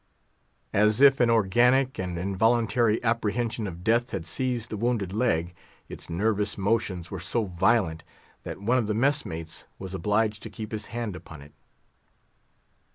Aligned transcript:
As 0.73 0.99
if 0.99 1.19
an 1.19 1.29
organic 1.29 1.99
and 1.99 2.17
involuntary 2.17 2.99
apprehension 3.03 3.67
of 3.67 3.83
death 3.83 4.09
had 4.09 4.25
seized 4.25 4.71
the 4.71 4.77
wounded 4.77 5.13
leg, 5.13 5.53
its 5.87 6.09
nervous 6.09 6.57
motions 6.57 7.11
were 7.11 7.19
so 7.19 7.45
violent 7.45 8.03
that 8.41 8.57
one 8.59 8.79
of 8.79 8.87
the 8.87 8.95
mess 8.95 9.27
mates 9.27 9.65
was 9.77 9.93
obliged 9.93 10.41
to 10.41 10.49
keep 10.49 10.71
his 10.71 10.87
hand 10.87 11.15
upon 11.15 11.43
it. 11.43 11.53